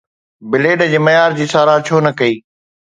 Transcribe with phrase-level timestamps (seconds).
[0.53, 2.33] Blade جي معيار جي ساراهه ڇو نه ڪئي؟